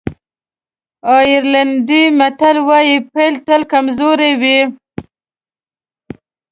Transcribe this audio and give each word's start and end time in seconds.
آیرلېنډی 1.15 2.03
متل 2.19 2.57
وایي 2.67 2.97
پيل 3.13 3.33
تل 3.47 3.61
کمزوری 3.71 4.31
وي. 4.41 4.59